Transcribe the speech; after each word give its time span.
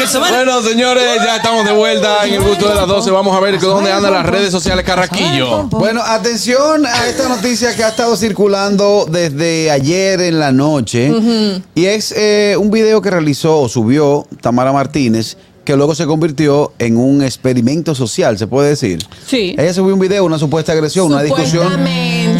Bueno, 0.00 0.62
señores, 0.62 1.04
ya 1.22 1.36
estamos 1.36 1.62
de 1.66 1.72
vuelta 1.72 2.26
en 2.26 2.34
el 2.34 2.40
gusto 2.40 2.66
de 2.68 2.74
las 2.74 2.86
12. 2.86 3.10
Vamos 3.10 3.36
a 3.36 3.40
ver 3.40 3.60
dónde 3.60 3.92
andan 3.92 4.14
las 4.14 4.24
redes 4.24 4.50
sociales 4.50 4.82
Carraquillo. 4.82 5.64
Bueno, 5.64 6.00
atención 6.02 6.86
a 6.86 7.06
esta 7.06 7.28
noticia 7.28 7.76
que 7.76 7.84
ha 7.84 7.88
estado 7.88 8.16
circulando 8.16 9.06
desde 9.10 9.70
ayer 9.70 10.22
en 10.22 10.38
la 10.38 10.52
noche. 10.52 11.12
Y 11.74 11.84
es 11.84 12.14
eh, 12.16 12.56
un 12.58 12.70
video 12.70 13.02
que 13.02 13.10
realizó 13.10 13.60
o 13.60 13.68
subió 13.68 14.26
Tamara 14.40 14.72
Martínez, 14.72 15.36
que 15.64 15.76
luego 15.76 15.94
se 15.94 16.06
convirtió 16.06 16.72
en 16.78 16.96
un 16.96 17.22
experimento 17.22 17.94
social, 17.94 18.38
se 18.38 18.46
puede 18.46 18.70
decir. 18.70 19.06
Sí. 19.26 19.54
Ella 19.58 19.74
subió 19.74 19.92
un 19.92 20.00
video, 20.00 20.24
una 20.24 20.38
supuesta 20.38 20.72
agresión, 20.72 21.08
una 21.08 21.22
discusión. 21.22 21.68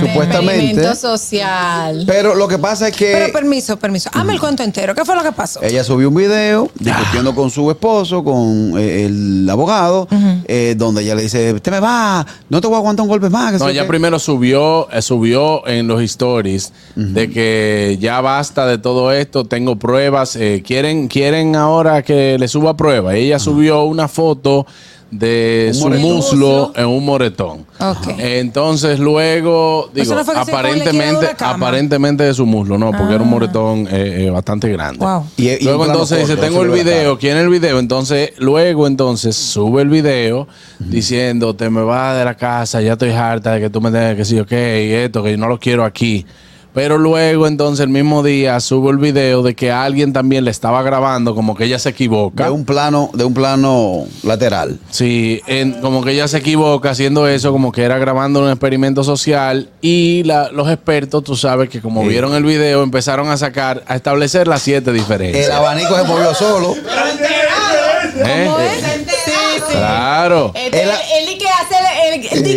Supuestamente. 0.00 0.94
Social. 0.94 2.04
Pero 2.06 2.34
lo 2.34 2.48
que 2.48 2.58
pasa 2.58 2.88
es 2.88 2.96
que. 2.96 3.12
Pero 3.12 3.32
permiso, 3.32 3.78
permiso. 3.78 4.10
Hazme 4.12 4.32
el 4.32 4.40
cuento 4.40 4.62
entero. 4.62 4.94
¿Qué 4.94 5.04
fue 5.04 5.14
lo 5.14 5.22
que 5.22 5.32
pasó? 5.32 5.62
Ella 5.62 5.84
subió 5.84 6.08
un 6.08 6.14
video 6.14 6.70
discutiendo 6.78 7.34
con 7.34 7.50
su 7.50 7.70
esposo, 7.70 8.22
con 8.24 8.74
eh, 8.78 9.06
el 9.06 9.48
abogado, 9.50 10.08
eh, 10.46 10.74
donde 10.76 11.02
ella 11.02 11.14
le 11.14 11.22
dice, 11.22 11.58
te 11.60 11.70
me 11.70 11.80
va, 11.80 12.26
no 12.48 12.60
te 12.60 12.66
voy 12.66 12.76
a 12.76 12.78
aguantar 12.78 13.02
un 13.04 13.08
golpe 13.08 13.28
más. 13.30 13.52
que 13.52 13.58
No, 13.58 13.64
sé 13.66 13.70
ella 13.72 13.82
qué". 13.82 13.88
primero 13.88 14.18
subió, 14.18 14.90
eh, 14.90 15.02
subió 15.02 15.66
en 15.66 15.86
los 15.86 16.02
stories 16.02 16.72
de 16.96 17.30
que 17.30 17.98
ya 18.00 18.20
basta 18.20 18.66
de 18.66 18.78
todo 18.78 19.12
esto, 19.12 19.44
tengo 19.44 19.76
pruebas, 19.76 20.36
eh, 20.36 20.62
quieren, 20.66 21.08
quieren 21.08 21.56
ahora 21.56 22.02
que 22.02 22.36
le 22.38 22.48
suba 22.48 22.76
pruebas. 22.76 23.14
Ella 23.14 23.38
subió 23.38 23.84
una 23.84 24.08
foto 24.08 24.66
de 25.10 25.70
su 25.74 25.80
moretón. 25.88 26.02
muslo 26.08 26.72
en 26.76 26.86
un 26.86 27.04
moretón. 27.04 27.66
Entonces 28.18 28.98
luego, 28.98 29.90
digo, 29.94 30.14
no 30.14 30.20
aparentemente, 30.20 31.26
de 31.26 31.34
aparentemente 31.38 32.24
de 32.24 32.34
su 32.34 32.46
muslo, 32.46 32.78
no, 32.78 32.90
porque 32.92 33.14
era 33.14 33.22
un 33.22 33.30
moretón 33.30 33.88
eh, 33.90 34.26
eh, 34.26 34.30
bastante 34.30 34.68
grande. 34.70 35.04
Wow. 35.04 35.24
Y- 35.36 35.48
y 35.48 35.64
luego 35.64 35.86
entonces 35.86 36.20
dice, 36.20 36.36
tengo 36.36 36.62
el 36.62 36.70
video. 36.70 37.18
¿quién 37.18 37.36
es 37.36 37.42
el 37.44 37.50
video? 37.50 37.78
Entonces, 37.78 38.32
luego 38.38 38.86
entonces 38.86 39.34
sube 39.36 39.82
el 39.82 39.88
video 39.88 40.46
diciendo, 40.78 41.54
te 41.54 41.70
me 41.70 41.82
vas 41.82 42.16
de 42.16 42.24
la 42.24 42.36
casa, 42.36 42.80
ya 42.80 42.92
estoy 42.92 43.10
harta 43.10 43.52
de 43.52 43.60
que 43.60 43.70
tú 43.70 43.80
me 43.80 43.90
tengas 43.90 44.12
que 44.12 44.18
decir, 44.18 44.40
ok, 44.40 44.52
esto, 44.52 45.22
que 45.22 45.32
yo 45.32 45.36
no 45.38 45.48
lo 45.48 45.58
quiero 45.58 45.84
aquí. 45.84 46.24
Pero 46.72 46.98
luego 46.98 47.46
entonces 47.48 47.82
el 47.84 47.90
mismo 47.90 48.22
día 48.22 48.60
sube 48.60 48.90
el 48.92 48.98
video 48.98 49.42
de 49.42 49.54
que 49.56 49.72
alguien 49.72 50.12
también 50.12 50.44
le 50.44 50.52
estaba 50.52 50.82
grabando, 50.82 51.34
como 51.34 51.56
que 51.56 51.64
ella 51.64 51.78
se 51.80 51.88
equivoca. 51.88 52.44
De 52.44 52.50
un 52.50 52.64
plano, 52.64 53.10
de 53.12 53.24
un 53.24 53.34
plano 53.34 54.04
lateral. 54.22 54.78
Sí, 54.90 55.40
en- 55.48 55.72
como 55.80 56.04
que 56.04 56.12
ella 56.12 56.28
se 56.28 56.38
equivoca 56.38 56.90
haciendo 56.90 57.26
eso, 57.26 57.50
como 57.50 57.72
que 57.72 57.82
era 57.82 57.98
grabando 57.98 58.40
un 58.40 58.50
experimento 58.50 59.02
social 59.02 59.68
y 59.80 60.22
la- 60.24 60.50
los 60.52 60.70
expertos, 60.70 61.24
tú 61.24 61.34
sabes 61.36 61.68
que 61.68 61.80
como 61.80 62.02
Sí. 62.02 62.08
vieron 62.08 62.34
el 62.34 62.44
video, 62.44 62.82
empezaron 62.84 63.30
a 63.30 63.36
sacar, 63.36 63.82
a 63.88 63.96
establecer 63.96 64.46
las 64.46 64.62
siete 64.62 64.90
El 64.90 64.96
diferencias. 64.98 65.50
abanico 65.50 65.96
se 65.96 66.04
movió 66.04 66.32
solo. 66.34 66.74
¿Eh? 68.22 68.48
Sí, 68.84 69.10
sí. 69.24 69.72
Claro. 69.72 70.52
Este, 70.54 70.84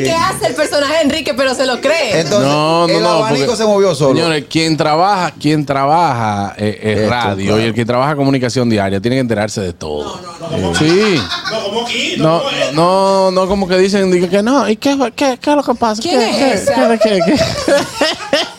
que 0.04 0.12
hace 0.14 0.48
el 0.48 0.56
personaje 0.56 0.94
de 0.96 1.02
Enrique, 1.02 1.34
pero 1.34 1.54
se 1.56 1.66
lo 1.66 1.80
cree. 1.82 2.22
Entonces, 2.22 2.48
No, 2.50 2.88
no, 2.88 2.94
el 2.94 3.02
no. 3.04 3.10
abanico 3.10 3.46
porque- 3.48 3.58
se 3.58 3.66
movió 3.66 3.96
solo. 3.96 4.16
Señores, 4.16 4.46
quien 4.50 4.78
trabaja, 4.78 5.32
quien 5.40 5.66
trabaja 5.66 6.54
eh, 6.58 6.80
Esto, 6.98 7.10
radio 7.10 7.46
claro. 7.48 7.62
y 7.62 7.66
el 7.66 7.74
que 7.74 7.86
trabaja 7.86 8.16
comunicación 8.16 8.70
diaria 8.70 9.00
tiene 9.00 9.16
que 9.18 9.22
enterarse 9.22 9.62
de 9.62 9.74
todo. 9.74 10.20
Sí. 10.78 11.20
No, 12.18 12.42
no, 12.74 13.32
no, 13.32 13.48
como 13.48 13.68
que 13.68 13.78
dicen 13.78 14.12
digo 14.12 14.30
que 14.30 14.42
no. 14.44 14.68
¿Y 14.70 14.76
qué, 14.78 14.98
qué, 15.16 15.38
qué 15.42 15.50
es 15.52 15.56
lo 15.56 15.64
que 15.64 15.74
pasa? 15.76 16.02
¿Quién 16.02 16.20
¿Qué, 16.20 16.30
es 16.30 16.36
qué, 16.62 16.72
esa? 16.72 16.98
qué, 16.98 17.00
qué, 17.10 17.22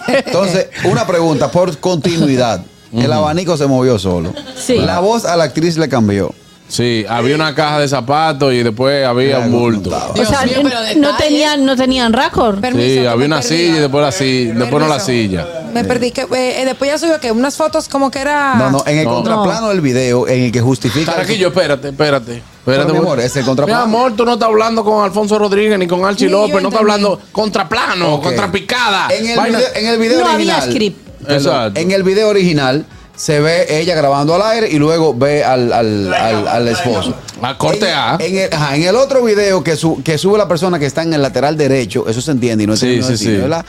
qué? 0.07 0.23
Entonces, 0.27 0.67
una 0.85 1.07
pregunta 1.07 1.51
por 1.51 1.77
continuidad. 1.79 2.61
El 2.93 3.13
abanico 3.13 3.57
se 3.57 3.67
movió 3.67 3.99
solo. 3.99 4.33
Sí. 4.57 4.77
La 4.79 5.01
voz 5.01 5.25
a 5.25 5.37
la 5.37 5.45
actriz 5.45 5.77
le 5.79 5.89
cambió. 5.89 6.33
Sí, 6.67 7.05
había 7.09 7.35
una 7.37 7.55
caja 7.55 7.79
de 7.79 7.87
zapatos 7.89 8.53
y 8.53 8.63
después 8.63 9.07
había 9.07 9.39
un 9.39 9.53
bulto. 9.53 9.91
O 9.91 10.25
sea, 10.25 10.43
mío, 10.45 10.61
pero 10.63 10.79
no 10.97 11.17
tenían, 11.17 11.65
no 11.65 11.77
tenían 11.77 12.13
récord. 12.13 12.59
Permiso, 12.59 12.87
Sí, 12.89 12.95
que 12.95 13.09
había 13.09 13.17
me 13.17 13.27
una 13.27 13.41
perdí. 13.41 13.57
silla 13.57 13.77
y 13.77 13.81
después 13.81 14.03
la 14.05 14.13
silla, 14.13 14.55
después 14.55 14.83
no 14.83 14.89
la 14.89 14.99
silla. 15.01 15.47
Me 15.75 15.85
perdí. 15.85 16.11
Que, 16.11 16.23
eh, 16.23 16.63
eh, 16.63 16.65
después 16.65 16.91
ya 16.91 16.99
subió 16.99 17.21
que 17.21 17.31
unas 17.33 17.57
fotos 17.57 17.89
como 17.89 18.11
que 18.11 18.21
era. 18.21 18.55
No, 18.55 18.71
no, 18.71 18.85
en 18.87 18.99
el 18.99 19.05
No. 19.05 19.15
contraplano 19.17 19.69
del 19.69 19.81
video, 19.83 20.27
en 20.27 20.45
el 20.45 20.53
que 20.53 20.61
justifica. 20.61 21.13
Caraquillo, 21.13 21.49
espérate, 21.49 21.89
espérate. 21.91 22.43
Pero, 22.65 22.77
Espérate, 22.81 22.93
mi 22.93 22.99
porque- 22.99 23.13
amor, 23.13 23.21
es 23.21 23.37
el 23.37 23.45
contraplano. 23.45 23.87
Mi 23.87 23.93
amor, 23.95 24.17
tú 24.17 24.25
no 24.25 24.33
estás 24.35 24.49
hablando 24.49 24.83
con 24.85 25.05
Alfonso 25.05 25.39
Rodríguez 25.39 25.79
ni 25.79 25.87
con 25.87 26.03
Archie 26.05 26.27
Ni 26.27 26.33
yo 26.33 26.39
López, 26.39 26.55
no 26.63 26.69
estás 26.71 26.81
entendí. 26.81 26.93
hablando 26.93 27.21
contraplano, 27.31 28.15
Ok. 28.15 28.23
contrapicada. 28.25 29.09
En 29.15 29.27
el, 29.29 29.37
Vaina- 29.37 29.59
video, 29.59 29.71
en 29.75 29.87
el 29.87 29.99
video 29.99 30.21
No 30.21 30.27
había 30.31 30.35
original. 30.57 30.71
script. 30.71 31.09
Perdón, 31.27 31.37
Exacto. 31.37 31.81
En 31.81 31.91
el 31.91 32.03
video 32.03 32.29
original 32.29 32.87
se 33.17 33.41
ve 33.41 33.67
ella 33.81 33.95
grabando 33.95 34.35
al 34.35 34.43
aire 34.43 34.69
y 34.71 34.79
luego 34.79 35.15
ve 35.15 35.45
al, 35.45 35.73
al, 35.73 36.13
al, 36.13 36.49
al 36.49 36.69
esposo. 36.69 37.15
A 37.43 37.57
corte 37.59 37.89
en, 37.89 37.95
A. 37.95 38.17
En 38.21 38.37
el, 38.39 38.53
ajá, 38.53 38.77
en 38.77 38.83
el 38.85 38.97
otro 38.97 39.23
video 39.23 39.63
que, 39.63 39.77
su- 39.77 40.03
que 40.03 40.19
sube 40.19 40.37
la 40.39 40.49
persona 40.49 40.79
que 40.79 40.87
está 40.87 41.03
en 41.03 41.15
el 41.15 41.23
lateral 41.23 41.57
derecho, 41.57 42.09
eso 42.09 42.21
se 42.21 42.31
entiende 42.33 42.65
y 42.65 42.67
no 42.67 42.75
es 42.75 42.81
Sí, 42.81 43.03
sí, 43.03 43.17
sí. 43.17 43.37
¿verdad? 43.37 43.65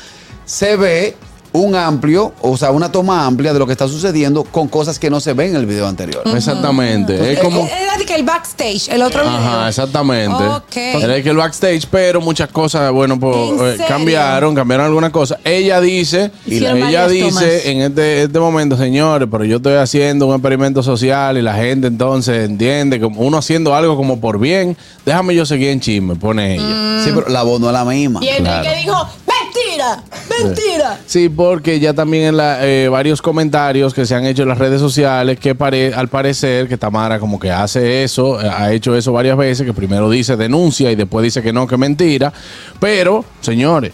Se 0.46 0.76
ve 0.78 1.16
un 1.56 1.76
amplio, 1.76 2.34
o 2.42 2.58
sea, 2.58 2.72
una 2.72 2.92
toma 2.92 3.26
amplia 3.26 3.54
de 3.54 3.60
lo 3.60 3.66
que 3.66 3.72
está 3.72 3.88
sucediendo 3.88 4.44
con 4.44 4.68
cosas 4.68 5.00
que 5.00 5.10
no 5.10 5.20
se 5.20 5.34
ven 5.34 5.52
en 5.52 5.56
el 5.58 5.66
video 5.66 5.88
anterior. 5.88 6.22
Exactamente. 6.26 7.34
Es 7.34 7.40
como. 7.40 7.66
Era 7.66 7.98
de 7.98 8.06
que 8.06 8.16
el 8.16 8.24
backstage, 8.24 8.90
el 8.90 9.02
otro 9.02 9.22
video. 9.24 9.36
Ajá, 9.38 9.70
exactamente. 9.70 10.44
Ok. 10.44 10.76
Era 10.78 11.22
que 11.22 11.30
el 11.30 11.38
backstage, 11.38 11.88
pero 11.90 12.22
muchas 12.22 12.50
cosas, 12.50 12.92
bueno, 12.92 13.20
pues 13.20 13.36
¿En 13.76 13.82
eh, 13.82 13.86
cambiaron, 13.88 14.56
cambiaron 14.56 14.86
algunas 14.88 15.12
cosas. 15.12 15.40
Ella 15.44 15.82
dice, 15.82 16.32
Hicieron 16.46 16.78
ella 16.78 16.86
varias 17.06 17.12
dice 17.12 17.30
tomas. 17.30 17.66
en 17.66 17.82
este, 17.82 18.24
este 18.24 18.40
momento, 18.40 18.78
señores, 18.78 19.28
pero 19.32 19.44
yo 19.46 19.58
estoy 19.58 19.74
haciendo 19.76 20.28
un 20.28 20.34
experimento 20.36 20.84
social 20.84 21.38
y 21.38 21.42
la 21.42 21.56
gente 21.56 21.88
entonces 21.88 22.46
entiende 22.50 23.00
como 23.00 23.22
uno 23.22 23.38
haciendo 23.38 23.76
algo 23.76 23.96
como 23.96 24.20
por 24.20 24.40
bien. 24.40 24.78
Déjame 25.06 25.36
yo 25.36 25.46
seguir 25.46 25.70
en 25.70 25.80
chisme, 25.80 26.16
pone 26.16 26.56
ella. 26.56 27.04
Sí, 27.04 27.12
pero 27.14 27.30
la 27.30 27.44
voz 27.44 27.60
no 27.60 27.68
es 27.68 27.74
la 27.74 27.86
misma. 27.86 28.20
Y 28.24 28.28
Enrique 28.30 28.44
Claro. 28.44 28.70
dijo, 28.82 29.10
mentira, 29.56 30.04
mentira. 30.30 31.00
Sí, 31.06 31.30
porque 31.30 31.80
ya 31.80 31.94
también 31.94 32.26
en 32.26 32.38
la, 32.38 32.66
eh, 32.66 32.88
varios 32.90 33.22
comentarios 33.22 33.94
que 33.94 34.06
se 34.06 34.16
han 34.16 34.26
hecho 34.26 34.44
en 34.44 34.50
las 34.50 34.58
redes 34.58 34.80
sociales 34.82 35.40
que 35.40 35.56
pare- 35.56 35.94
al 35.94 36.08
parecer 36.10 36.68
que 36.68 36.78
Tamara 36.78 37.20
como 37.20 37.40
que 37.40 37.52
hace 37.52 38.04
eso, 38.04 38.42
eh, 38.42 38.50
ha 38.50 38.72
hecho 38.74 38.96
eso 38.96 39.12
varias 39.14 39.38
veces, 39.38 39.66
que 39.66 39.74
primero 39.74 40.10
dice 40.10 40.36
denuncia 40.36 40.92
y 40.92 40.96
después 40.96 41.24
dice 41.24 41.42
que 41.42 41.54
no, 41.54 41.68
que 41.68 41.78
mentira. 41.78 42.32
Pero, 42.80 43.24
señores, 43.42 43.94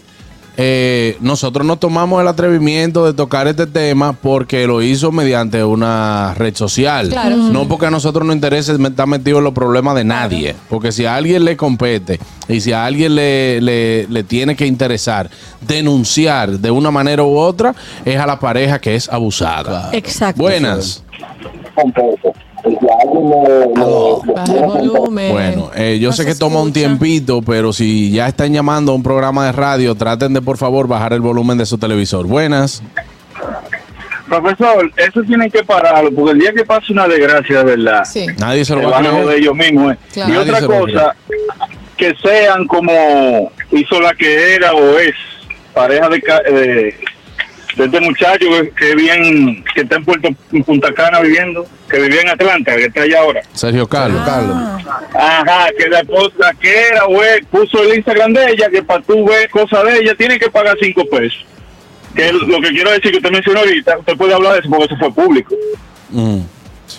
eh, 0.58 1.18
nosotros 1.22 1.66
nos 1.66 1.80
tomamos 1.80 2.22
el 2.22 2.28
atrevimiento 2.28 3.06
de 3.06 3.14
tocar 3.14 3.48
este 3.48 3.68
tema 3.68 4.14
porque 4.14 4.68
lo 4.68 4.82
hizo 4.82 5.12
mediante 5.12 5.64
una 5.64 6.34
red 6.36 6.56
social. 6.56 7.10
Claro. 7.10 7.38
No 7.38 7.68
porque 7.68 7.86
a 7.86 7.92
nosotros 7.92 8.26
nos 8.26 8.36
interese 8.36 8.74
estar 8.74 9.08
metido 9.08 9.38
en 9.38 9.46
los 9.46 9.54
problemas 9.54 9.96
de 9.96 10.04
nadie. 10.04 10.56
Porque 10.70 10.92
si 10.92 11.06
a 11.06 11.16
alguien 11.16 11.46
le 11.46 11.56
compete 11.58 12.20
y 12.48 12.60
si 12.60 12.74
a 12.74 12.86
alguien 12.86 13.16
le, 13.16 13.62
le- 13.62 14.08
le 14.08 14.24
tiene 14.24 14.56
que 14.56 14.66
interesar 14.68 15.30
denunciar 15.62 16.52
de 16.60 16.70
una 16.72 16.92
manera 16.92 17.24
u 17.24 17.38
otra, 17.38 17.74
es 18.06 18.18
a 18.20 18.26
la 18.26 18.40
pareja 18.40 18.80
que 18.80 18.96
es 18.96 19.08
abusada. 19.10 19.90
Exacto. 19.94 20.42
Buenas. 20.42 21.04
Baja 21.76 21.82
el 21.84 22.34
Bueno, 25.32 25.72
eh, 25.76 26.00
yo 26.00 26.12
sé 26.12 26.26
que 26.26 26.36
toma 26.36 26.62
un 26.62 26.74
tiempito, 26.74 27.42
pero 27.42 27.74
si 27.74 28.12
ya 28.12 28.28
están 28.28 28.54
llamando 28.54 28.92
a 28.92 28.96
un 28.96 29.04
programa 29.04 29.46
de 29.46 29.52
radio, 29.52 29.96
traten 29.96 30.34
de 30.34 30.42
por 30.42 30.58
favor 30.58 30.88
bajar 30.88 31.14
el 31.14 31.22
volumen 31.22 31.58
de 31.58 31.66
su 31.66 31.78
televisor. 31.78 32.26
Buenas. 32.28 32.82
Profesor, 34.28 34.90
eso 34.96 35.22
tienen 35.24 35.52
que 35.52 35.62
pararlo, 35.64 36.10
porque 36.16 36.32
el 36.32 36.40
día 36.40 36.54
que 36.54 36.64
pase 36.64 36.94
una 36.94 37.06
desgracia, 37.08 37.58
de 37.60 37.76
verdad, 37.76 38.06
Sí. 38.06 38.26
Nadie 38.38 38.64
se 38.64 38.76
lo 38.76 38.90
va 38.90 39.00
a 39.00 39.02
creer. 39.02 39.24
joder 39.24 39.38
ellos 39.40 39.56
mismos. 39.56 39.94
eh. 39.94 39.98
Claro. 40.14 40.30
Y 40.30 40.34
Nadie 40.38 40.52
otra 40.54 40.68
cosa, 40.68 41.16
que 41.98 42.14
sean 42.24 42.66
como 42.68 43.52
hizo 43.72 44.00
la 44.00 44.14
que 44.14 44.56
era 44.56 44.72
o 44.74 44.98
es 44.98 45.14
pareja 45.74 46.08
de, 46.08 46.22
ca- 46.22 46.42
de, 46.44 46.96
de 47.76 47.86
este 47.86 48.02
muchacho 48.02 48.46
que, 48.50 48.72
que 48.72 48.96
bien 48.96 49.64
que 49.74 49.82
está 49.82 49.96
en 49.96 50.06
Puerto 50.06 50.30
en 50.52 50.64
Punta 50.64 50.94
Cana 50.94 51.20
viviendo, 51.22 51.66
que 51.90 52.00
vivía 52.00 52.22
en 52.22 52.30
Atlanta, 52.30 52.76
que 52.76 52.86
está 52.86 53.02
allá 53.02 53.20
ahora. 53.20 53.42
Sergio 53.54 53.88
Carlos. 53.88 54.22
Carlos. 54.26 54.58
Ajá, 55.14 55.70
que 55.78 55.90
la 55.90 56.00
esposa 56.00 56.54
que 56.60 56.88
era 56.88 57.06
o 57.06 57.24
es, 57.24 57.46
puso 57.46 57.84
el 57.84 57.96
Instagram 57.96 58.34
de 58.34 58.52
ella, 58.52 58.70
que 58.70 58.84
para 58.84 59.02
tú 59.02 59.26
ver 59.26 59.50
cosas 59.50 59.86
de 59.86 60.00
ella 60.00 60.16
tiene 60.16 60.40
que 60.40 60.50
pagar 60.50 60.78
cinco 60.82 61.06
pesos. 61.06 61.46
Que 62.16 62.28
es 62.28 62.34
lo 62.34 62.60
que 62.60 62.70
quiero 62.70 62.92
decir 62.92 63.12
que 63.12 63.18
usted 63.18 63.32
mencionó 63.32 63.60
ahorita, 63.62 64.00
usted 64.00 64.18
puede 64.18 64.34
hablar 64.34 64.54
de 64.54 64.60
eso 64.60 64.70
porque 64.70 64.86
eso 64.86 64.98
fue 64.98 65.14
público. 65.14 65.56
Mm. 66.10 66.42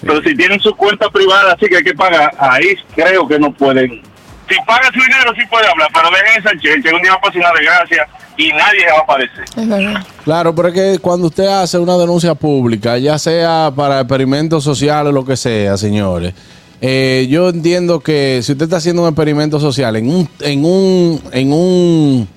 Pero 0.01 0.23
si 0.23 0.35
tienen 0.35 0.59
su 0.59 0.75
cuenta 0.75 1.11
privada, 1.11 1.53
así 1.53 1.67
que 1.67 1.77
hay 1.77 1.85
que 1.85 1.95
pagar, 1.95 2.33
ahí 2.39 2.75
creo 2.95 3.29
que 3.29 3.39
no 3.39 3.53
pueden. 3.53 4.01
Si 4.49 4.57
paga 4.67 4.91
su 4.93 5.01
dinero, 5.01 5.33
sí 5.37 5.43
puede 5.51 5.69
hablar, 5.69 5.89
pero 5.93 6.11
dejen 6.11 6.41
esa 6.41 6.51
cheche, 6.59 6.95
un 6.95 7.03
día 7.03 7.13
va 7.13 7.19
a 7.19 7.21
pasar 7.21 7.37
una 7.39 7.53
desgracia 7.53 8.09
y 8.37 8.49
nadie 8.49 8.81
se 8.81 8.93
va 8.93 9.15
a. 9.15 9.63
Es 9.63 9.69
verdad. 9.69 10.07
Claro, 10.25 10.55
pero 10.55 10.69
es 10.69 10.75
que 10.75 10.99
cuando 10.99 11.27
usted 11.27 11.47
hace 11.47 11.79
una 11.79 11.97
denuncia 11.97 12.35
pública, 12.35 12.99
ya 12.99 13.19
sea 13.19 13.73
para 13.75 14.01
experimentos 14.01 14.65
sociales 14.65 15.11
o 15.11 15.13
lo 15.13 15.25
que 15.25 15.37
sea, 15.37 15.77
señores, 15.77 16.35
eh, 16.81 17.27
yo 17.31 17.51
entiendo 17.51 18.01
que 18.01 18.41
si 18.43 18.53
usted 18.53 18.65
está 18.65 18.79
haciendo 18.79 19.03
un 19.03 19.09
experimento 19.09 19.61
social 19.61 19.97
en 19.97 20.09
un, 20.09 20.29
en 20.41 20.65
un, 20.65 21.23
en 21.33 21.53
un, 21.53 22.29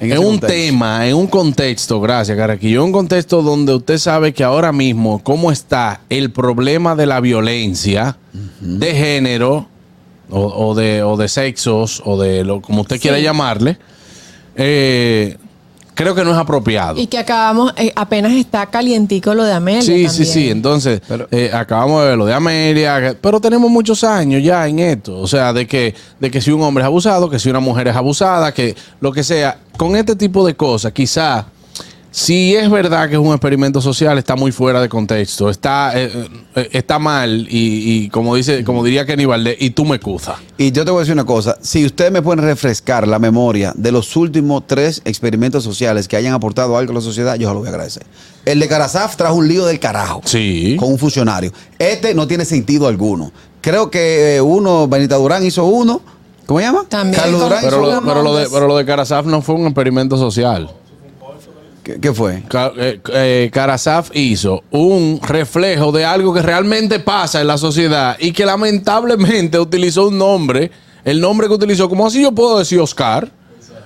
en, 0.00 0.18
un 0.18 0.24
contexto. 0.24 0.46
tema, 0.46 1.06
en 1.06 1.14
un 1.14 1.26
contexto, 1.26 2.00
gracias, 2.00 2.36
Caraquillo, 2.36 2.84
un 2.84 2.92
contexto 2.92 3.42
donde 3.42 3.74
usted 3.74 3.98
sabe 3.98 4.32
que 4.32 4.42
ahora 4.42 4.72
mismo 4.72 5.22
cómo 5.22 5.52
está 5.52 6.00
el 6.08 6.30
problema 6.32 6.96
de 6.96 7.06
la 7.06 7.20
violencia 7.20 8.16
de 8.60 8.94
género 8.94 9.68
o, 10.30 10.40
o 10.40 10.74
de, 10.74 11.02
o 11.02 11.16
de 11.16 11.28
sexos 11.28 12.02
o 12.04 12.20
de 12.20 12.44
lo 12.44 12.60
como 12.60 12.82
usted 12.82 13.00
quiera 13.00 13.18
llamarle, 13.18 13.78
eh, 14.58 15.36
creo 15.94 16.14
que 16.14 16.24
no 16.24 16.32
es 16.32 16.36
apropiado. 16.36 17.00
Y 17.00 17.06
que 17.06 17.18
acabamos, 17.18 17.72
eh, 17.76 17.92
apenas 17.96 18.32
está 18.32 18.66
calientico 18.66 19.34
lo 19.34 19.44
de 19.44 19.52
Amelia. 19.52 19.82
Sí, 19.82 20.02
sí, 20.02 20.06
también. 20.06 20.26
sí. 20.26 20.50
Entonces, 20.50 21.00
eh, 21.30 21.50
acabamos 21.52 22.02
de 22.02 22.08
ver 22.08 22.18
lo 22.18 22.26
de 22.26 22.34
Amelia, 22.34 23.16
pero 23.20 23.40
tenemos 23.40 23.70
muchos 23.70 24.04
años 24.04 24.42
ya 24.42 24.66
en 24.68 24.80
esto. 24.80 25.18
O 25.18 25.26
sea, 25.26 25.52
de 25.52 25.66
que, 25.66 25.94
de 26.20 26.30
que 26.30 26.40
si 26.40 26.50
un 26.50 26.62
hombre 26.62 26.82
es 26.82 26.86
abusado, 26.86 27.30
que 27.30 27.38
si 27.38 27.48
una 27.48 27.60
mujer 27.60 27.88
es 27.88 27.96
abusada, 27.96 28.52
que 28.52 28.76
lo 29.00 29.12
que 29.12 29.22
sea. 29.22 29.58
Con 29.76 29.94
este 29.94 30.16
tipo 30.16 30.44
de 30.44 30.56
cosas, 30.56 30.92
quizá, 30.92 31.46
si 32.20 32.56
es 32.56 32.68
verdad 32.68 33.08
que 33.08 33.14
es 33.14 33.20
un 33.20 33.28
experimento 33.28 33.80
social, 33.80 34.18
está 34.18 34.34
muy 34.34 34.50
fuera 34.50 34.80
de 34.80 34.88
contexto. 34.88 35.48
Está, 35.50 35.92
eh, 35.94 36.10
eh, 36.56 36.68
está 36.72 36.98
mal 36.98 37.46
y, 37.48 37.92
y 38.04 38.08
como 38.08 38.34
dice, 38.34 38.64
como 38.64 38.82
diría 38.82 39.06
Kenny 39.06 39.24
Valdés, 39.24 39.56
y 39.60 39.70
tú 39.70 39.84
me 39.84 40.00
cuzas. 40.00 40.36
Y 40.56 40.72
yo 40.72 40.84
te 40.84 40.90
voy 40.90 40.98
a 40.98 41.00
decir 41.02 41.12
una 41.14 41.24
cosa, 41.24 41.56
si 41.60 41.86
ustedes 41.86 42.10
me 42.10 42.20
pueden 42.20 42.44
refrescar 42.44 43.06
la 43.06 43.20
memoria 43.20 43.72
de 43.76 43.92
los 43.92 44.16
últimos 44.16 44.66
tres 44.66 45.00
experimentos 45.04 45.62
sociales 45.62 46.08
que 46.08 46.16
hayan 46.16 46.34
aportado 46.34 46.76
algo 46.76 46.90
a 46.90 46.94
la 46.96 47.00
sociedad, 47.00 47.36
yo 47.36 47.46
se 47.48 47.54
lo 47.54 47.60
voy 47.60 47.68
a 47.68 47.70
agradecer. 47.70 48.04
El 48.44 48.58
de 48.58 48.66
Carasaf 48.66 49.14
trajo 49.16 49.36
un 49.36 49.46
lío 49.46 49.64
del 49.66 49.78
carajo 49.78 50.20
Sí. 50.24 50.74
con 50.76 50.90
un 50.90 50.98
funcionario. 50.98 51.52
Este 51.78 52.14
no 52.14 52.26
tiene 52.26 52.44
sentido 52.44 52.88
alguno. 52.88 53.30
Creo 53.60 53.90
que 53.92 54.36
eh, 54.36 54.40
uno, 54.40 54.88
Benita 54.88 55.14
Durán 55.16 55.44
hizo 55.46 55.66
uno, 55.66 56.00
¿cómo 56.46 56.58
se 56.58 56.64
llama? 56.66 56.84
También 56.88 57.20
Carlos 57.22 57.40
con- 57.40 57.48
Durán 57.50 57.62
Pero 57.64 57.76
hizo 57.76 57.86
lo, 57.86 57.98
uno. 58.00 58.08
pero, 58.08 58.22
lo 58.22 58.34
de, 58.36 58.48
pero 58.50 58.66
lo 58.66 58.76
de 58.76 58.84
Carasaf 58.84 59.24
no 59.26 59.40
fue 59.40 59.54
un 59.54 59.66
experimento 59.66 60.16
social. 60.16 60.68
¿Qué, 61.88 61.98
qué 62.00 62.12
fue? 62.12 62.42
Ca- 62.48 62.72
eh, 62.76 63.00
eh, 63.14 63.50
Karasaf 63.50 64.10
hizo 64.14 64.62
un 64.70 65.20
reflejo 65.26 65.90
de 65.90 66.04
algo 66.04 66.34
que 66.34 66.42
realmente 66.42 67.00
pasa 67.00 67.40
en 67.40 67.46
la 67.46 67.56
sociedad 67.56 68.14
y 68.20 68.32
que 68.32 68.44
lamentablemente 68.44 69.58
utilizó 69.68 70.08
un 70.08 70.18
nombre, 70.18 70.70
el 71.02 71.18
nombre 71.18 71.46
que 71.48 71.54
utilizó, 71.54 71.88
como 71.88 72.06
así 72.06 72.20
yo 72.20 72.32
puedo 72.32 72.58
decir 72.58 72.78
Oscar, 72.78 73.30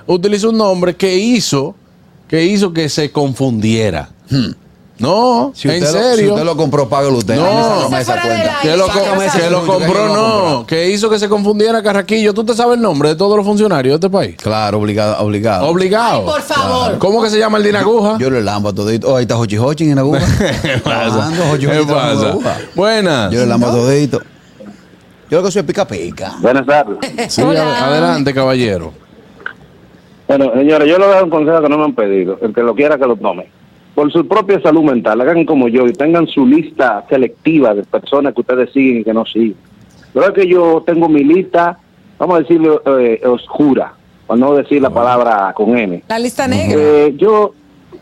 utilizó 0.08 0.50
un 0.50 0.58
nombre 0.58 0.96
que 0.96 1.16
hizo 1.16 1.76
que 2.26 2.44
hizo 2.44 2.72
que 2.72 2.88
se 2.88 3.12
confundiera. 3.12 4.08
No, 5.02 5.50
Si 5.54 5.68
en 5.68 5.82
usted, 5.82 5.92
lo, 5.94 5.98
si 6.10 6.16
serio. 6.16 6.32
usted 6.34 6.44
lo 6.46 6.56
compró, 6.56 6.88
págalo 6.88 7.18
usted. 7.18 7.36
No. 7.36 7.42
sácame 7.82 8.00
esa 8.00 8.14
de 8.14 8.20
cuenta. 8.20 8.58
que 8.62 8.76
lo, 8.76 8.86
que 8.86 9.50
lo 9.50 9.66
compró, 9.66 9.92
yo 10.06 10.08
no 10.08 10.48
no, 10.60 10.66
que 10.66 10.90
hizo 10.90 11.10
que 11.10 11.18
se 11.18 11.28
confundiera 11.28 11.82
Carraquillo. 11.82 12.32
¿Tú 12.32 12.44
te 12.44 12.54
sabes 12.54 12.76
el 12.76 12.82
nombre 12.82 13.10
de 13.10 13.16
todos 13.16 13.36
los 13.36 13.44
funcionarios 13.44 13.92
de 14.00 14.06
este 14.06 14.10
país? 14.16 14.36
Claro, 14.36 14.78
obligado. 14.78 15.18
obligado. 15.24 15.66
Obligado. 15.68 16.20
Ay, 16.20 16.24
por 16.24 16.40
favor. 16.42 16.98
¿Cómo 16.98 17.22
que 17.22 17.30
se 17.30 17.38
llama 17.38 17.58
el 17.58 17.64
Dinaguja? 17.64 18.16
Yo 18.18 18.30
le 18.30 18.42
lambo 18.42 18.68
a 18.68 18.72
todito. 18.72 19.12
Oh, 19.12 19.16
ahí 19.16 19.22
está 19.22 19.36
Hochi 19.36 19.58
Hochi 19.58 19.84
en 19.90 19.96
la 19.96 20.00
aguja. 20.02 20.20
¿Qué 20.62 20.78
pasa? 20.78 21.30
¿Qué 21.58 21.84
pasa? 21.84 22.36
Buenas. 22.74 23.32
Yo 23.32 23.40
le 23.40 23.46
lambo 23.46 23.66
a 23.66 23.70
todito. 23.72 24.20
Yo 25.30 25.38
lo 25.38 25.44
que 25.44 25.50
soy 25.50 25.62
pica 25.62 25.86
pica. 25.86 26.34
Buenas 26.40 26.66
tardes. 26.66 26.98
Sí, 27.32 27.42
Hola. 27.42 27.62
ad- 27.62 27.88
adelante, 27.90 28.32
caballero. 28.34 28.92
Bueno, 30.28 30.52
señores, 30.54 30.88
yo 30.88 30.98
le 30.98 31.04
voy 31.04 31.12
a 31.12 31.14
dar 31.16 31.24
un 31.24 31.30
consejo 31.30 31.60
que 31.62 31.68
no 31.68 31.78
me 31.78 31.84
han 31.84 31.94
pedido. 31.94 32.38
El 32.40 32.54
que 32.54 32.60
lo 32.62 32.74
quiera 32.74 32.96
que 32.98 33.06
lo 33.06 33.16
tome. 33.16 33.50
Por 33.94 34.10
su 34.10 34.26
propia 34.26 34.60
salud 34.62 34.82
mental, 34.84 35.20
hagan 35.20 35.44
como 35.44 35.68
yo 35.68 35.86
y 35.86 35.92
tengan 35.92 36.26
su 36.26 36.46
lista 36.46 37.04
selectiva 37.10 37.74
de 37.74 37.82
personas 37.82 38.32
que 38.34 38.40
ustedes 38.40 38.72
siguen 38.72 39.00
y 39.00 39.04
que 39.04 39.12
no 39.12 39.26
siguen. 39.26 39.54
Pero 40.14 40.26
es 40.28 40.32
que 40.32 40.46
yo 40.46 40.82
tengo 40.86 41.08
mi 41.08 41.22
lista, 41.24 41.78
vamos 42.18 42.36
a 42.36 42.38
decirlo, 42.40 42.82
eh, 42.98 43.20
oscura, 43.26 43.92
para 44.26 44.40
no 44.40 44.54
decir 44.54 44.80
la 44.80 44.88
palabra 44.90 45.52
con 45.54 45.76
N. 45.76 46.02
La 46.08 46.18
lista 46.18 46.48
negra. 46.48 46.74
Eh, 46.78 47.14
yo, 47.18 47.52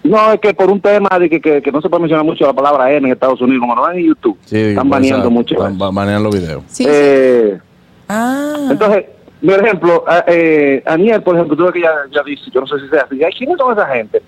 no, 0.04 0.32
es 0.32 0.40
que 0.40 0.54
por 0.54 0.70
un 0.70 0.80
tema 0.80 1.08
de 1.18 1.28
que, 1.28 1.40
que, 1.40 1.60
que 1.60 1.72
no 1.72 1.80
se 1.80 1.88
puede 1.88 2.02
mencionar 2.02 2.24
mucho 2.24 2.46
la 2.46 2.52
palabra 2.52 2.92
N 2.92 3.06
en 3.08 3.12
Estados 3.12 3.40
Unidos, 3.40 3.60
como 3.60 3.74
no 3.74 3.88
ven 3.88 3.98
en 3.98 4.06
YouTube, 4.06 4.38
están 4.48 4.88
baneando 4.88 5.28
mucho. 5.30 5.56
Van 5.58 5.76
baneando 5.94 6.30
los 6.30 6.40
videos. 6.40 6.62
Sí, 6.68 6.84
sí. 6.84 6.90
Eh, 6.92 7.58
Ah. 8.12 8.68
entonces, 8.70 9.04
por 9.44 9.64
ejemplo, 9.64 10.04
a- 10.06 10.24
eh, 10.26 10.82
Aniel, 10.84 11.22
por 11.22 11.36
ejemplo, 11.36 11.56
tú 11.56 11.62
ves 11.64 11.72
que 11.72 11.80
ya, 11.82 11.92
ya 12.12 12.22
dice, 12.24 12.42
yo 12.52 12.60
no 12.60 12.66
sé 12.66 12.74
si 12.80 12.88
sea 12.88 13.02
así, 13.02 13.16
¿quiénes 13.38 13.56
son 13.56 13.72
esa 13.72 13.86
gente? 13.86 14.20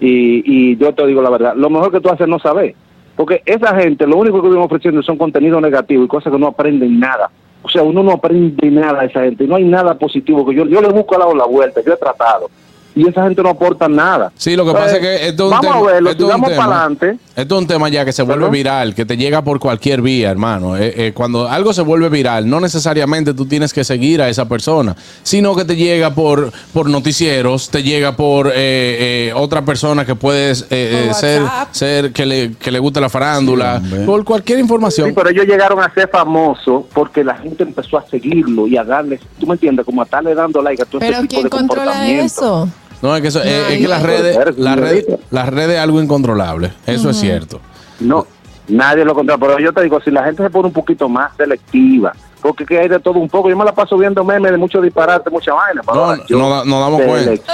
Y, 0.00 0.42
y 0.72 0.76
yo 0.78 0.94
te 0.94 1.06
digo 1.06 1.20
la 1.22 1.30
verdad, 1.30 1.54
lo 1.56 1.68
mejor 1.70 1.92
que 1.92 2.00
tú 2.00 2.08
haces 2.08 2.22
es 2.22 2.28
no 2.28 2.38
saber, 2.38 2.74
porque 3.16 3.42
esa 3.44 3.74
gente 3.76 4.06
lo 4.06 4.16
único 4.16 4.40
que 4.40 4.48
viven 4.48 4.62
ofreciendo 4.62 5.02
son 5.02 5.18
contenido 5.18 5.60
negativo 5.60 6.02
y 6.04 6.08
cosas 6.08 6.32
que 6.32 6.38
no 6.38 6.46
aprenden 6.48 6.98
nada. 6.98 7.30
O 7.62 7.68
sea, 7.68 7.82
uno 7.82 8.02
no 8.02 8.12
aprende 8.12 8.70
nada 8.70 9.00
de 9.00 9.06
esa 9.08 9.20
gente, 9.20 9.46
no 9.46 9.56
hay 9.56 9.64
nada 9.64 9.94
positivo 9.98 10.46
que 10.46 10.54
yo, 10.54 10.64
yo 10.64 10.80
le 10.80 10.88
busco 10.88 11.14
a 11.16 11.18
la, 11.18 11.34
la 11.34 11.44
vuelta, 11.44 11.82
yo 11.84 11.92
he 11.92 11.96
tratado, 11.98 12.48
y 12.94 13.06
esa 13.06 13.22
gente 13.24 13.42
no 13.42 13.50
aporta 13.50 13.86
nada. 13.88 14.32
Sí, 14.34 14.56
lo 14.56 14.64
que 14.64 14.72
pasa 14.72 14.96
es 14.96 15.00
que 15.00 15.28
esto 15.28 15.44
es 15.44 15.50
un 15.52 15.60
vamos 15.60 15.66
tema- 15.76 15.76
a 15.88 15.92
verlo, 15.92 16.10
esto 16.10 16.26
para 16.56 16.76
adelante. 16.76 17.18
Esto 17.40 17.54
es 17.56 17.60
un 17.62 17.66
tema 17.66 17.88
ya 17.88 18.04
que 18.04 18.12
se 18.12 18.22
vuelve 18.22 18.40
Perdón. 18.42 18.52
viral, 18.52 18.94
que 18.94 19.06
te 19.06 19.16
llega 19.16 19.42
por 19.42 19.58
cualquier 19.58 20.02
vía, 20.02 20.30
hermano. 20.30 20.76
Eh, 20.76 20.92
eh, 20.96 21.12
cuando 21.14 21.48
algo 21.48 21.72
se 21.72 21.82
vuelve 21.82 22.08
viral, 22.08 22.48
no 22.48 22.60
necesariamente 22.60 23.32
tú 23.34 23.46
tienes 23.46 23.72
que 23.72 23.82
seguir 23.82 24.20
a 24.20 24.28
esa 24.28 24.46
persona, 24.46 24.94
sino 25.22 25.56
que 25.56 25.64
te 25.64 25.74
llega 25.76 26.14
por, 26.14 26.52
por 26.72 26.90
noticieros, 26.90 27.70
te 27.70 27.82
llega 27.82 28.14
por 28.16 28.48
eh, 28.48 28.52
eh, 28.56 29.32
otra 29.34 29.64
persona 29.64 30.04
que 30.04 30.14
puedes 30.14 30.62
eh, 30.70 31.08
eh, 31.10 31.14
ser, 31.14 31.42
ser 31.70 32.12
que 32.12 32.26
le, 32.26 32.52
que 32.52 32.70
le 32.70 32.78
guste 32.78 33.00
la 33.00 33.08
farándula, 33.08 33.80
Sí, 33.82 33.96
por 34.04 34.24
cualquier 34.24 34.58
información. 34.58 35.08
Sí, 35.08 35.14
pero 35.16 35.30
ellos 35.30 35.46
llegaron 35.46 35.80
a 35.80 35.92
ser 35.94 36.08
famosos 36.10 36.84
porque 36.92 37.24
la 37.24 37.36
gente 37.36 37.62
empezó 37.62 37.96
a 37.96 38.06
seguirlo 38.06 38.66
y 38.66 38.76
a 38.76 38.84
darle, 38.84 39.18
tú 39.38 39.46
me 39.46 39.54
entiendes, 39.54 39.86
como 39.86 40.02
a 40.02 40.04
estarle 40.04 40.34
dando 40.34 40.60
like 40.60 40.82
a 40.82 40.84
todo 40.84 40.98
Pero 41.00 41.12
ese 41.18 41.22
tipo 41.22 41.28
¿quién 41.34 41.44
de 41.44 41.50
controla 41.50 41.84
comportamiento. 41.92 42.24
eso? 42.26 42.68
No, 43.02 43.16
es 43.16 43.22
que, 43.22 43.28
eso, 43.28 43.42
es 43.42 43.78
que 43.78 43.88
las 43.88 44.02
redes, 44.02 44.36
las 44.58 44.78
redes, 44.78 45.04
Señorita. 45.04 45.26
las 45.30 45.48
redes 45.48 45.76
es 45.76 45.80
algo 45.80 46.02
incontrolable. 46.02 46.72
Eso 46.86 47.10
es 47.10 47.16
cierto. 47.16 47.60
No, 47.98 48.26
nadie 48.68 49.04
lo 49.04 49.14
controla. 49.14 49.38
Pero 49.38 49.58
yo 49.58 49.72
te 49.72 49.82
digo, 49.82 50.00
si 50.00 50.10
la 50.10 50.24
gente 50.24 50.42
se 50.42 50.50
pone 50.50 50.66
un 50.66 50.72
poquito 50.72 51.08
más 51.08 51.34
selectiva, 51.36 52.12
porque 52.40 52.64
que 52.64 52.78
hay 52.78 52.88
de 52.88 53.00
todo 53.00 53.18
un 53.18 53.28
poco. 53.28 53.48
Yo 53.48 53.56
me 53.56 53.64
la 53.64 53.74
paso 53.74 53.96
viendo 53.96 54.24
memes 54.24 54.52
de 54.52 54.58
mucho 54.58 54.80
disparate, 54.80 55.30
mucha 55.30 55.52
vaina. 55.52 55.82
No, 56.30 56.64
no 56.64 56.80
damos 56.80 57.02
cuenta. 57.02 57.42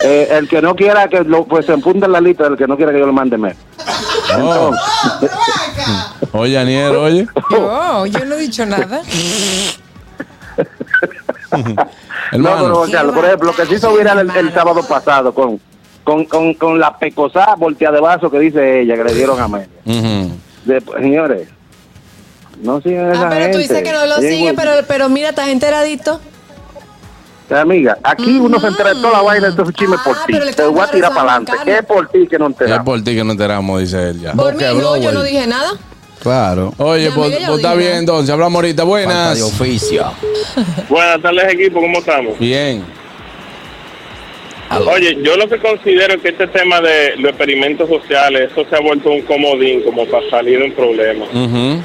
Eh, 0.00 0.28
el 0.30 0.48
que 0.48 0.62
no 0.62 0.76
quiera 0.76 1.08
que 1.08 1.24
lo, 1.24 1.44
pues 1.44 1.66
se 1.66 1.72
apunte 1.72 2.06
en 2.06 2.12
la 2.12 2.20
lista 2.20 2.44
del 2.44 2.56
que 2.56 2.68
no 2.68 2.76
quiera 2.76 2.92
que 2.92 3.00
yo 3.00 3.06
le 3.06 3.10
mande 3.10 3.36
meme. 3.36 3.56
Oh. 4.40 4.70
Oye, 6.34 6.56
Aniel, 6.56 6.94
oye. 6.94 7.26
Yo, 7.50 8.06
yo 8.06 8.24
no 8.24 8.36
he 8.36 8.38
dicho 8.38 8.64
nada. 8.64 9.02
Hermano. 12.32 12.68
No, 12.68 12.82
pero, 12.82 12.92
Carlos, 12.92 13.14
por 13.14 13.24
ejemplo, 13.24 13.50
lo 13.50 13.56
que 13.56 13.66
se 13.66 13.74
hizo 13.74 13.96
viral 13.96 14.18
el, 14.20 14.30
el 14.36 14.52
sábado 14.52 14.82
pasado 14.86 15.32
con, 15.34 15.60
con, 16.04 16.24
con, 16.26 16.54
con 16.54 16.78
la 16.78 16.96
pecosada 16.98 17.54
voltea 17.56 17.90
de 17.90 18.00
vaso 18.00 18.30
que 18.30 18.38
dice 18.38 18.80
ella, 18.82 18.96
que 18.96 19.04
le 19.04 19.14
dieron 19.14 19.40
a 19.40 19.48
Media. 19.48 19.68
Ujú. 19.86 20.32
De- 20.64 20.82
señores, 21.00 21.48
no 22.62 22.80
sigan 22.80 23.10
a 23.10 23.12
esa 23.12 23.26
Ah, 23.26 23.28
pero 23.30 23.44
tú 23.46 23.58
gente. 23.58 23.58
dices 23.58 23.82
que 23.82 23.92
no 23.92 24.06
lo 24.06 24.18
Bien, 24.20 24.32
sigue, 24.32 24.42
güey. 24.52 24.56
pero, 24.56 24.70
pero 24.86 25.08
mira, 25.08 25.28
estás 25.30 25.48
enteradito. 25.48 26.20
Amiga, 27.50 27.96
aquí 28.02 28.38
uno 28.38 28.60
se 28.60 28.66
entera 28.66 28.92
de 28.92 28.96
toda 29.00 29.10
la 29.14 29.22
vaina 29.22 29.46
de 29.46 29.50
estos 29.52 29.72
chismes 29.72 29.98
Ah, 30.00 30.04
por 30.04 30.16
ti. 30.26 30.34
Te 30.54 30.66
voy 30.66 30.80
a 30.82 30.90
tirar 30.90 31.10
para 31.14 31.22
adelante. 31.22 31.52
Juan 31.52 31.64
¿Qué 31.64 31.78
es 31.78 31.84
por 31.86 32.08
ti 32.08 32.26
que 32.28 32.38
no 32.38 32.44
Es 32.46 32.50
enteramos? 32.50 32.84
por 32.84 33.02
ti 33.02 33.14
que 33.14 33.24
no 33.24 33.32
enteramos, 33.32 33.80
dice 33.80 34.10
él 34.10 34.20
ya. 34.20 34.32
Por 34.34 34.54
mí, 34.54 34.62
no, 34.62 34.96
yo 34.98 35.12
no 35.12 35.22
dije 35.22 35.46
nada. 35.46 35.70
Claro. 36.22 36.72
Oye, 36.78 37.04
Ya, 37.08 37.14
pues, 37.14 37.28
mira, 37.30 37.46
pues 37.46 37.58
está 37.58 37.72
dije, 37.74 37.84
bien 37.88 37.98
entonces. 37.98 38.30
Hablamos 38.30 38.56
ahorita. 38.56 38.82
Falta 38.82 38.88
Buenas. 38.88 39.36
de 39.38 39.42
oficio. 39.44 40.12
Buenas 40.88 41.22
tardes, 41.22 41.52
equipo, 41.54 41.80
¿cómo 41.80 41.98
estamos? 41.98 42.38
Bien. 42.38 42.84
Oye, 44.86 45.16
yo 45.22 45.36
lo 45.36 45.48
que 45.48 45.58
considero 45.58 46.20
que 46.20 46.28
este 46.28 46.46
tema 46.48 46.80
de 46.80 47.16
los 47.16 47.30
experimentos 47.30 47.88
sociales, 47.88 48.50
eso 48.52 48.66
se 48.68 48.76
ha 48.76 48.80
vuelto 48.80 49.10
un 49.10 49.22
comodín 49.22 49.80
como 49.82 50.04
para 50.06 50.28
salir 50.28 50.58
de 50.58 50.66
un 50.66 50.72
problema. 50.72 51.24
Ujú. 51.24 51.82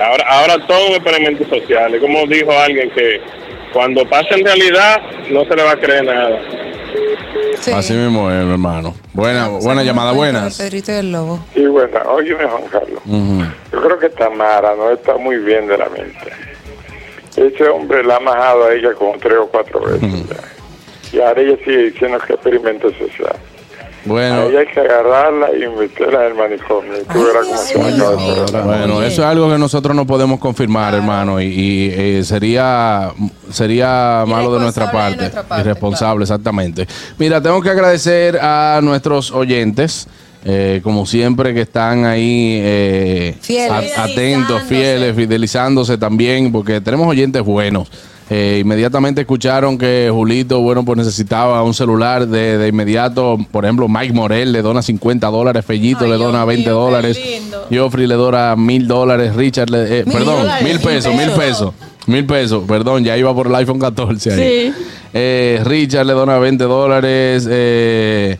Ahora, 0.00 0.24
ahora 0.28 0.66
todo 0.66 0.88
un 0.88 0.94
experimento 0.94 1.44
social. 1.48 1.94
Es 1.94 2.00
Como 2.00 2.26
dijo 2.26 2.50
alguien 2.52 2.90
que 2.92 3.20
cuando 3.74 4.08
pasa 4.08 4.28
en 4.30 4.44
realidad 4.44 5.02
no 5.30 5.44
se 5.44 5.54
le 5.54 5.62
va 5.62 5.72
a 5.72 5.76
creer 5.76 6.04
nada. 6.04 6.40
Sí. 7.60 7.72
Así 7.72 7.92
mismo 7.92 8.30
es, 8.30 8.44
mi 8.44 8.52
hermano. 8.52 8.94
Buena, 9.12 9.48
buena 9.48 9.82
llamada, 9.82 10.12
buenas. 10.12 10.58
Pedrito 10.58 10.92
del 10.92 11.12
Lobo. 11.12 11.40
Sí, 11.54 11.66
bueno, 11.66 11.98
óyeme, 12.06 12.44
Juan 12.44 12.62
Carlos. 12.70 13.02
Yo 13.72 13.82
creo 13.82 13.98
que 13.98 14.08
Tamara 14.10 14.74
no 14.76 14.90
está 14.90 15.16
muy 15.16 15.36
bien 15.38 15.66
de 15.66 15.76
la 15.76 15.88
mente. 15.88 16.32
Ese 17.36 17.68
hombre 17.68 18.02
la 18.04 18.16
ha 18.16 18.20
majado 18.20 18.64
a 18.64 18.74
ella 18.74 18.92
como 18.94 19.16
tres 19.18 19.38
o 19.38 19.46
cuatro 19.46 19.80
veces 19.80 20.28
ya. 20.28 20.36
Y 21.12 21.20
ahora 21.20 21.40
ella 21.40 21.56
sigue 21.64 21.90
diciendo 21.90 22.18
que 22.26 22.34
experimento 22.34 22.90
social. 22.92 23.36
Bueno. 24.08 24.42
Ahí 24.42 24.56
hay 24.56 24.66
que 24.66 24.80
agarrarla 24.80 25.48
y 25.54 25.68
meterla 25.78 26.24
en 26.26 26.32
el 26.32 26.34
manicomio. 26.38 26.92
Y 27.00 27.04
tú 27.04 27.24
verás 27.24 27.44
cómo 27.46 27.58
se 27.58 27.78
va 27.78 27.84
a 27.84 27.88
acabar 27.88 28.28
el 28.28 28.44
programa. 28.44 28.76
Bueno, 28.76 29.02
eso 29.02 29.22
es 29.22 29.28
algo 29.28 29.50
que 29.50 29.58
nosotros 29.58 29.94
no 29.94 30.06
podemos 30.06 30.40
confirmar, 30.40 30.94
hermano, 30.94 31.40
y, 31.40 31.44
y, 31.46 31.90
eh, 31.94 32.24
sería 32.24 33.12
sería 33.52 34.24
malo 34.26 34.54
de 34.54 34.60
nuestra 34.60 34.86
de 34.86 34.92
parte, 34.92 35.16
nuestra 35.20 35.42
parte, 35.44 35.62
irresponsable, 35.68 36.22
exactamente. 36.24 36.86
Mira, 37.18 37.40
tengo 37.40 37.60
que 37.60 37.70
agradecer 37.70 38.38
a 38.40 38.80
nuestros 38.82 39.30
oyentes. 39.30 40.08
eh, 40.44 40.80
como 40.84 41.04
siempre 41.04 41.52
que 41.52 41.62
están 41.62 42.04
ahí 42.06 42.60
eh, 42.62 43.34
Fieles. 43.40 43.98
atentos, 43.98 44.62
fieles, 44.62 45.14
fidelizándose 45.16 45.98
también, 45.98 46.52
porque 46.52 46.80
tenemos 46.80 47.08
oyentes 47.08 47.42
buenos. 47.42 47.90
Eh, 48.30 48.58
inmediatamente 48.60 49.22
escucharon 49.22 49.78
que 49.78 50.10
Julito, 50.12 50.60
bueno, 50.60 50.84
pues 50.84 50.98
necesitaba 50.98 51.62
un 51.62 51.72
celular 51.72 52.26
de, 52.28 52.58
de 52.58 52.68
inmediato. 52.68 53.38
Por 53.50 53.64
ejemplo, 53.64 53.88
Mike 53.88 54.12
Morel 54.12 54.52
le 54.52 54.60
dona 54.60 54.82
50 54.82 55.26
dólares, 55.28 55.64
Fellito 55.64 56.04
Ay, 56.04 56.10
le 56.10 56.16
dona 56.18 56.38
Dios 56.44 56.46
20 56.48 56.62
mío, 56.62 56.64
qué 56.64 56.70
dólares, 56.84 57.18
lindo. 57.18 57.66
Joffrey 57.72 58.06
le 58.06 58.14
dona 58.16 58.54
mil 58.56 58.86
dólares, 58.86 59.34
Richard 59.34 59.70
le, 59.70 60.00
eh, 60.00 60.04
Mil 60.04 60.14
perdón, 60.14 60.42
dólares, 60.42 60.64
mil 60.64 60.78
pesos, 60.78 61.14
mil 61.14 61.30
pesos. 61.30 61.72
mil 62.06 62.26
pesos, 62.26 62.64
perdón, 62.68 63.02
ya 63.02 63.16
iba 63.16 63.34
por 63.34 63.46
el 63.46 63.54
iPhone 63.54 63.78
14 63.78 64.32
ahí. 64.32 64.38
Sí. 64.72 64.84
Eh, 65.14 65.62
Richard 65.64 66.04
le 66.06 66.12
dona 66.12 66.38
20 66.38 66.64
dólares, 66.64 67.48
eh, 67.50 68.36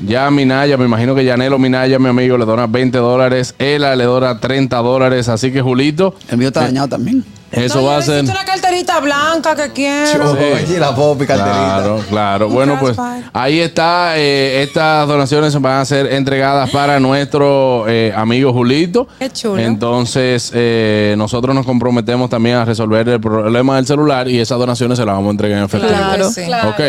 ya 0.00 0.30
Minaya, 0.30 0.76
me 0.76 0.84
imagino 0.84 1.14
que 1.14 1.24
Yanelo 1.24 1.58
Minaya, 1.58 1.98
mi 1.98 2.08
amigo, 2.08 2.36
le 2.36 2.44
dona 2.44 2.66
20 2.66 2.98
dólares, 2.98 3.54
Ela 3.58 3.96
le 3.96 4.04
dona 4.04 4.38
30 4.38 4.76
dólares, 4.78 5.30
así 5.30 5.50
que 5.50 5.62
Julito, 5.62 6.14
El 6.28 6.36
mío 6.36 6.48
está 6.48 6.60
dañado 6.60 6.88
también. 6.88 7.24
Eso 7.56 7.80
No, 7.80 7.86
va 7.86 7.96
a 7.98 8.02
ser... 8.02 8.22
una 8.24 8.44
carterita 8.44 9.00
blanca 9.00 9.54
que 9.56 9.72
quiero. 9.72 10.32
Oye, 10.32 10.78
la 10.78 10.94
popi, 10.94 11.26
carterita. 11.26 11.54
Claro, 11.54 12.00
claro. 12.08 12.48
Bueno, 12.48 12.76
pues 12.80 12.96
ahí 13.32 13.60
está. 13.60 14.16
eh, 14.18 14.62
estas 14.62 15.06
donaciones 15.08 15.60
van 15.60 15.80
a 15.80 15.84
ser 15.84 16.12
entregadas 16.12 16.70
para 16.70 16.98
nuestro 17.00 17.84
eh, 17.88 18.12
amigo 18.16 18.52
Julito. 18.52 19.06
Qué 19.18 19.30
chulo. 19.30 19.58
Entonces, 19.60 20.50
eh, 20.54 21.14
nosotros 21.18 21.54
nos 21.54 21.64
comprometemos 21.66 22.28
también 22.30 22.56
a 22.56 22.64
resolver 22.64 23.08
el 23.08 23.20
problema 23.20 23.76
del 23.76 23.86
celular 23.86 24.28
y 24.28 24.38
esas 24.40 24.58
donaciones 24.58 24.98
se 24.98 25.04
las 25.04 25.14
vamos 25.14 25.28
a 25.28 25.30
entregar 25.32 25.58
en 25.58 25.64
efectivo. 25.64 25.92
Claro. 25.92 26.30
Sí. 26.30 26.42
Claro. 26.44 26.70
Ok, 26.70 26.80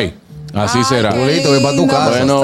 así 0.53 0.77
Ay, 0.79 0.83
será. 0.85 1.11
Julito, 1.11 1.51
ven 1.51 1.63
pa' 1.63 1.73
tu 1.75 1.87
casa. 1.87 2.09
Bueno, 2.09 2.41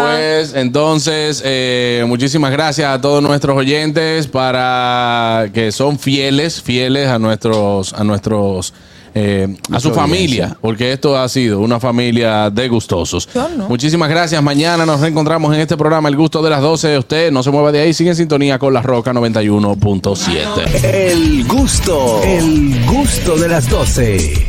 pues 0.00 0.54
entonces, 0.54 1.42
eh, 1.44 2.04
muchísimas 2.06 2.50
gracias 2.50 2.92
a 2.92 3.00
todos 3.00 3.22
nuestros 3.22 3.56
oyentes 3.56 4.26
para 4.26 5.48
que 5.52 5.72
son 5.72 5.98
fieles, 5.98 6.62
fieles 6.62 7.08
a 7.08 7.18
nuestros, 7.18 7.92
a 7.92 8.04
nuestros, 8.04 8.72
eh, 9.14 9.56
a 9.72 9.80
su 9.80 9.92
familia, 9.92 10.56
porque 10.60 10.92
esto 10.92 11.16
ha 11.18 11.28
sido 11.28 11.60
una 11.60 11.80
familia 11.80 12.50
de 12.50 12.68
gustosos. 12.68 13.28
No. 13.34 13.68
Muchísimas 13.68 14.08
gracias. 14.08 14.42
Mañana 14.42 14.86
nos 14.86 15.00
reencontramos 15.00 15.54
en 15.54 15.60
este 15.60 15.76
programa 15.76 16.08
El 16.08 16.16
Gusto 16.16 16.42
de 16.42 16.50
las 16.50 16.62
12. 16.62 16.98
Usted 16.98 17.32
no 17.32 17.42
se 17.42 17.50
mueva 17.50 17.72
de 17.72 17.80
ahí, 17.80 17.92
sigue 17.92 18.10
en 18.10 18.16
sintonía 18.16 18.58
con 18.58 18.72
La 18.72 18.82
Roca 18.82 19.12
91.7. 19.12 20.84
El 20.84 21.46
gusto, 21.46 22.20
el 22.24 22.84
gusto 22.86 23.36
de 23.36 23.48
las 23.48 23.68
12. 23.68 24.48